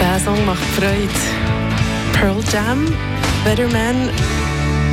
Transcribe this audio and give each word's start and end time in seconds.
Der 0.00 0.20
Song 0.20 0.44
macht 0.46 0.62
Freude. 0.76 1.08
Pearl 2.12 2.40
Jam, 2.52 2.84
Better 3.44 3.68
Man, 3.68 4.10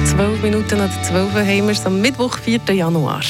12 0.06 0.44
Minuten 0.44 0.78
nach 0.78 1.02
12 1.02 1.34
haben 1.34 1.48
wir 1.48 1.70
es 1.72 1.84
am 1.84 2.00
Mittwoch, 2.00 2.38
4. 2.38 2.60
Januar. 2.74 3.24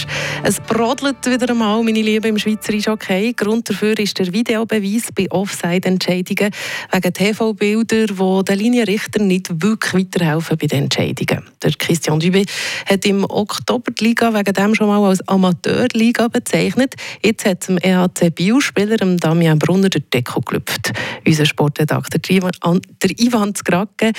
Es 0.43 0.59
brodelt 0.59 1.25
wieder 1.25 1.49
einmal, 1.49 1.81
meine 1.81 2.01
Liebe, 2.01 2.27
im 2.27 2.37
Schweizerischen 2.37 2.91
Okay. 2.91 3.33
Grund 3.33 3.69
dafür 3.69 3.97
ist 3.97 4.19
der 4.19 4.31
Videobeweis 4.31 5.07
bei 5.15 5.31
Offside-Entscheidungen 5.31 6.51
wegen 6.91 7.13
TV-Bilder, 7.13 8.17
wo 8.17 8.43
den 8.43 8.59
Linienrichter 8.59 9.21
nicht 9.21 9.63
wirklich 9.63 9.93
weiterhelfen 9.93 10.57
bei 10.57 10.67
den 10.67 10.83
Entscheidungen. 10.83 11.45
Der 11.63 11.71
Christian 11.71 12.19
Dubé 12.19 12.45
hat 12.85 13.05
im 13.05 13.23
Oktober 13.23 13.91
die 13.91 14.07
Liga 14.07 14.33
wegen 14.33 14.53
dem 14.53 14.75
schon 14.75 14.87
mal 14.87 15.03
als 15.03 15.25
Amateurliga 15.27 16.27
bezeichnet. 16.27 16.95
Jetzt 17.23 17.45
hat 17.45 17.67
dem 17.69 17.77
EHC 17.77 18.29
Bio-Spieler 18.35 18.97
Damian 18.97 19.59
Brunner 19.59 19.89
der 19.89 20.01
Deko 20.01 20.41
gelüpft. 20.41 20.91
Unser 21.25 21.45
Sportredakteur 21.45 22.51
der 22.61 23.19
Ivan 23.19 23.55
Zgracke 23.55 24.11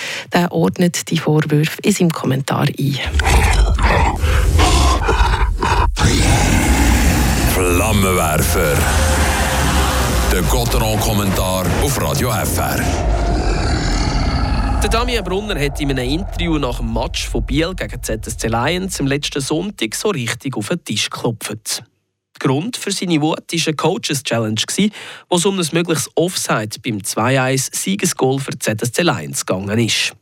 ordnet 0.51 1.11
die 1.11 1.19
Vorwürfe 1.19 1.77
in 1.83 1.93
seinem 1.93 2.11
Kommentar 2.11 2.46
ein. 2.51 2.99
Flammenwerfer. 7.55 8.77
Der 10.33 10.43
Gotteron-Kommentar 10.43 11.67
auf 11.83 12.01
Radio 12.01 12.31
FR. 12.31 12.77
Der 14.83 14.91
Damian 14.91 15.25
Brunner 15.25 15.59
hat 15.59 15.81
in 15.81 15.91
einem 15.91 16.09
Interview 16.09 16.59
nach 16.59 16.79
dem 16.79 16.93
Match 16.93 17.27
von 17.29 17.45
Biel 17.45 17.75
gegen 17.75 18.03
ZSC 18.03 18.49
Lions 18.49 19.01
am 19.01 19.07
letzten 19.07 19.41
Sonntag 19.41 19.95
so 19.95 20.11
richtig 20.11 20.57
auf 20.57 20.69
den 20.69 20.85
Tisch 20.85 21.11
geklopft. 21.11 21.83
Der 22.39 22.49
Grund 22.49 22.77
für 22.77 22.93
seine 22.93 23.21
Wut 23.21 23.39
war 23.39 23.61
eine 23.67 23.75
Coaches 23.77 24.23
Challenge, 24.23 24.61
wo 25.29 25.37
es 25.37 25.47
um 25.47 25.59
ein 25.59 25.67
mögliches 25.73 26.11
Offside 26.15 26.79
beim 26.85 26.99
2-1-Siegesgoal 26.99 28.39
für 28.39 28.59
ZSC 28.59 29.03
Lions 29.03 29.47
gegangen 29.47 29.79
ist. 29.79 30.15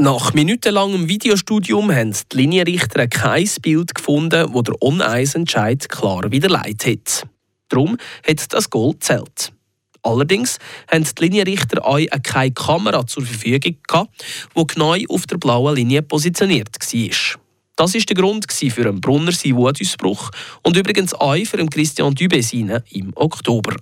Nach 0.00 0.32
minutenlangem 0.32 1.10
Videostudium 1.10 1.92
haben 1.92 2.14
die 2.32 2.36
Linienrichter 2.38 3.06
kein 3.06 3.46
Bild 3.60 3.94
gefunden, 3.94 4.46
wo 4.54 4.62
der 4.62 4.80
On-Eis-Entscheid 4.80 5.90
klar 5.90 6.32
widerlegt 6.32 6.86
hat. 6.86 7.28
Darum 7.68 7.98
hat 8.26 8.50
das 8.54 8.70
Goal 8.70 8.98
zählt. 8.98 9.52
Allerdings 10.00 10.58
haben 10.90 11.04
die 11.04 11.22
Linienrichter 11.22 11.84
auch 11.84 12.00
keine 12.22 12.52
Kamera 12.52 13.06
zur 13.06 13.26
Verfügung 13.26 13.76
gehabt, 13.86 14.24
die 14.56 14.66
genau 14.68 14.96
auf 15.10 15.26
der 15.26 15.36
blauen 15.36 15.76
Linie 15.76 16.00
positioniert 16.00 16.78
war. 16.80 17.38
Das 17.76 17.92
war 17.92 18.00
der 18.00 18.16
Grund 18.16 18.50
für 18.50 18.88
einen 18.88 19.02
Brunner 19.02 19.32
Wutausbruch 19.32 20.30
und 20.62 20.78
übrigens 20.78 21.12
auch 21.12 21.44
für 21.44 21.66
Christian 21.66 22.14
Dübesine 22.14 22.82
im 22.92 23.12
Oktober. 23.16 23.76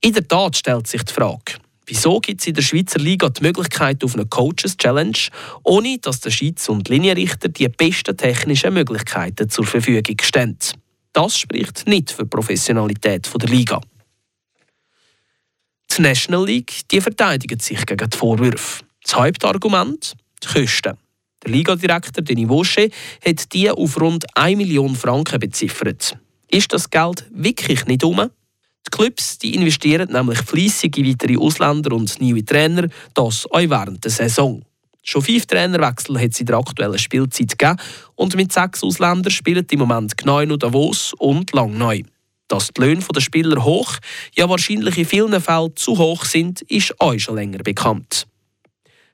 In 0.00 0.12
der 0.12 0.28
Tat 0.28 0.56
stellt 0.56 0.86
sich 0.86 1.02
die 1.02 1.12
Frage, 1.12 1.57
Wieso 1.88 2.20
gibt 2.20 2.42
es 2.42 2.46
in 2.46 2.52
der 2.52 2.60
Schweizer 2.60 2.98
Liga 2.98 3.30
die 3.30 3.42
Möglichkeit 3.42 4.04
auf 4.04 4.14
eine 4.14 4.26
Coaches 4.26 4.76
Challenge, 4.76 5.16
ohne 5.62 5.98
dass 5.98 6.20
der 6.20 6.30
Schiedsrichter 6.30 6.74
und 6.74 6.88
Linienrichter 6.90 7.48
die 7.48 7.66
besten 7.66 8.14
technischen 8.14 8.74
Möglichkeiten 8.74 9.48
zur 9.48 9.64
Verfügung 9.64 10.16
stellen? 10.20 10.58
Das 11.14 11.38
spricht 11.38 11.88
nicht 11.88 12.10
für 12.10 12.24
die 12.24 12.28
Professionalität 12.28 13.30
der 13.34 13.48
Liga. 13.48 13.80
Die 15.96 16.02
National 16.02 16.44
League 16.44 16.82
die 16.90 17.00
verteidigt 17.00 17.62
sich 17.62 17.86
gegen 17.86 18.10
die 18.10 18.16
Vorwürfe. 18.16 18.84
Das 19.02 19.16
Hauptargument? 19.16 20.14
Die 20.44 20.46
Kosten. 20.46 20.98
Der 21.42 21.50
Ligadirektor 21.50 22.22
Denis 22.22 22.48
Vaucher 22.48 22.88
hat 23.24 23.50
die 23.54 23.70
auf 23.70 23.98
rund 23.98 24.26
1 24.36 24.58
Million 24.58 24.94
Franken 24.94 25.40
beziffert. 25.40 26.18
Ist 26.50 26.70
das 26.74 26.90
Geld 26.90 27.24
wirklich 27.30 27.86
nicht 27.86 28.04
um? 28.04 28.30
Die 28.86 28.96
Clubs 28.96 29.38
die 29.38 29.54
investieren 29.54 30.10
nämlich 30.12 30.38
fleissig 30.38 30.96
in 30.96 31.08
weitere 31.08 31.36
Ausländer 31.36 31.94
und 31.94 32.20
neue 32.20 32.44
Trainer, 32.44 32.88
das 33.14 33.46
auch 33.50 33.58
während 33.58 34.04
der 34.04 34.10
Saison. 34.10 34.62
Schon 35.02 35.22
fünf 35.22 35.46
Trainerwechsel 35.46 36.20
hat 36.20 36.32
es 36.32 36.40
in 36.40 36.46
der 36.46 36.58
aktuellen 36.58 36.98
Spielzeit 36.98 37.58
gegeben 37.58 37.78
und 38.14 38.36
mit 38.36 38.52
sechs 38.52 38.82
Ausländern 38.82 39.30
spielen 39.30 39.66
im 39.70 39.78
Moment 39.78 40.16
Gneu, 40.18 40.44
Davos 40.56 41.14
und 41.18 41.52
Langneu. 41.52 42.02
Dass 42.48 42.68
die 42.68 42.80
Löhne 42.80 43.02
der 43.14 43.20
Spieler 43.20 43.64
hoch, 43.64 43.96
ja 44.34 44.48
wahrscheinlich 44.48 44.98
in 44.98 45.04
vielen 45.04 45.40
Fällen 45.40 45.76
zu 45.76 45.96
hoch 45.96 46.24
sind, 46.24 46.62
ist 46.62 46.94
euch 47.00 47.22
schon 47.22 47.36
länger 47.36 47.58
bekannt. 47.58 48.26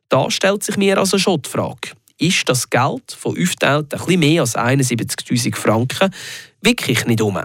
Da 0.09 0.31
stellt 0.31 0.63
sich 0.63 0.77
mir 0.77 0.99
also 0.99 1.19
schon 1.19 1.43
die 1.43 1.51
Frage, 1.51 1.91
ist 2.19 2.49
das 2.49 2.71
Geld 2.71 3.13
von 3.13 3.41
aufteilt 3.41 3.93
ein 3.93 3.99
bisschen 3.99 4.21
mehr 4.21 4.41
als 4.43 4.57
71'000 4.57 5.57
Franken 5.57 6.15
wirklich 6.61 7.05
nicht 7.07 7.21
um? 7.21 7.39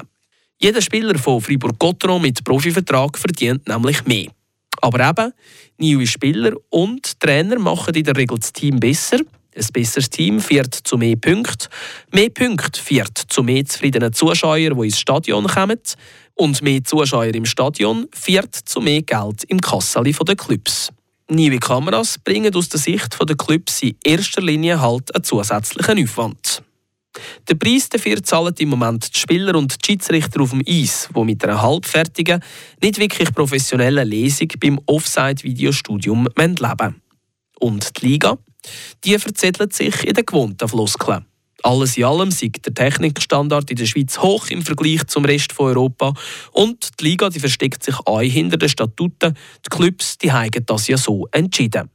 Jeder 0.62 0.82
Spieler 0.82 1.18
von 1.18 1.40
Fribourg-Gotteron 1.40 2.22
mit 2.22 2.44
Profivertrag 2.44 3.18
verdient 3.18 3.66
nämlich 3.70 4.06
mehr. 4.06 4.28
Aber 4.82 5.10
eben, 5.10 5.32
neue 5.78 6.06
Spieler 6.06 6.52
und 6.70 7.18
Trainer 7.18 7.58
machen 7.58 7.96
in 7.96 8.04
der 8.04 8.18
Regel 8.18 8.38
das 8.38 8.52
Team 8.52 8.78
besser. 8.78 9.20
Ein 9.56 9.68
besseres 9.72 10.10
Team 10.10 10.42
führt 10.42 10.74
zu 10.76 10.98
mehr 10.98 11.16
Punkten. 11.16 11.70
Mehr 12.12 12.30
Punkte 12.30 12.82
führt 12.82 13.18
zu 13.18 13.42
mehr 13.42 13.64
zufriedenen 13.64 14.12
Zuschauern, 14.12 14.78
die 14.78 14.86
ins 14.86 15.00
Stadion 15.00 15.48
kommen. 15.48 15.80
Und 16.34 16.62
mehr 16.62 16.84
Zuschauer 16.84 17.34
im 17.34 17.46
Stadion 17.46 18.08
führt 18.14 18.54
zu 18.54 18.82
mehr 18.82 19.04
Geld 19.04 19.46
im 19.46 19.62
Kassali 19.62 20.12
der 20.12 20.36
Clubs. 20.36 20.92
Neue 21.30 21.60
Kameras 21.60 22.18
bringen 22.18 22.54
aus 22.54 22.68
der 22.68 22.82
Sicht 22.82 23.18
der 23.18 23.38
Clubs 23.38 23.82
in 23.82 23.96
erster 24.04 24.42
Linie 24.42 24.82
halt 24.82 25.16
einen 25.16 25.24
zusätzlichen 25.24 26.04
Aufwand. 26.04 26.64
Den 27.50 27.58
Preis 27.58 27.90
dafür 27.90 28.22
zahlen 28.24 28.54
im 28.60 28.70
Moment 28.70 29.14
die 29.16 29.20
Spieler 29.20 29.56
und 29.56 29.74
die 29.74 29.86
Schiedsrichter 29.86 30.42
auf 30.42 30.52
dem 30.52 30.64
Eis, 30.68 31.10
die 31.16 31.24
mit 31.24 31.44
einer 31.44 31.62
halbfertigen, 31.62 32.44
nicht 32.82 33.00
wirklich 33.00 33.34
professionellen 33.34 34.08
Lesung 34.08 34.48
beim 34.60 34.80
Offside-Videostudium 34.86 36.28
leben 36.38 37.02
Und 37.60 38.02
die 38.02 38.08
Liga? 38.08 38.38
Die 39.04 39.18
verzettelt 39.18 39.74
sich 39.74 40.06
in 40.06 40.14
den 40.14 40.26
gewohnten 40.26 40.68
Floskeln. 40.68 41.26
Alles 41.64 41.98
in 41.98 42.06
allem 42.06 42.32
sieht 42.32 42.66
der 42.66 42.74
Technikstandard 42.74 43.70
in 43.70 43.78
der 43.78 43.86
Schweiz 43.86 44.20
hoch 44.20 44.48
im 44.50 44.62
Vergleich 44.62 45.06
zum 45.08 45.26
Rest 45.26 45.52
von 45.52 45.68
Europa 45.68 46.14
und 46.54 47.00
die 47.00 47.06
Liga 47.06 47.30
die 47.30 47.40
versteckt 47.40 47.84
sich 47.84 47.96
auch 48.06 48.22
hinter 48.22 48.58
den 48.58 48.70
Statuten. 48.70 49.36
Die 49.66 49.70
Clubs 49.70 50.18
die 50.18 50.32
haben 50.32 50.66
das 50.66 50.88
ja 50.88 50.98
so 50.98 51.28
entschieden. 51.32 51.90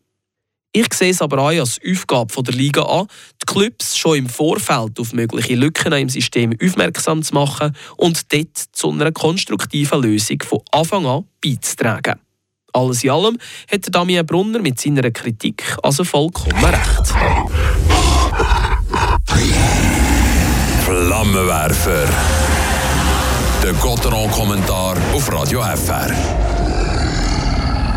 Ich 0.76 0.92
sehe 0.92 1.10
es 1.10 1.22
aber 1.22 1.38
auch 1.38 1.46
als 1.50 1.78
Aufgabe 1.88 2.42
der 2.42 2.52
Liga 2.52 2.82
an, 2.82 3.06
die 3.40 3.46
Clubs 3.46 3.96
schon 3.96 4.16
im 4.18 4.28
Vorfeld 4.28 4.98
auf 4.98 5.12
mögliche 5.12 5.54
Lücken 5.54 5.92
im 5.92 6.08
System 6.08 6.52
aufmerksam 6.60 7.22
zu 7.22 7.32
machen 7.32 7.76
und 7.96 8.32
dort 8.32 8.58
zu 8.72 8.90
einer 8.90 9.12
konstruktiven 9.12 10.02
Lösung 10.02 10.38
von 10.44 10.62
Anfang 10.72 11.06
an 11.06 11.26
beizutragen. 11.40 12.18
Alles 12.72 13.04
in 13.04 13.10
allem 13.10 13.38
hat 13.70 13.94
Damien 13.94 14.26
Brunner 14.26 14.58
mit 14.58 14.80
seiner 14.80 15.12
Kritik 15.12 15.62
also 15.84 16.02
vollkommen 16.02 16.64
recht. 16.64 17.14
Flammenwerfer. 20.84 22.08
Der 23.62 23.72
Gotteron-Kommentar 23.74 24.96
auf 25.14 25.32
Radio 25.32 25.62
FR. 25.62 26.73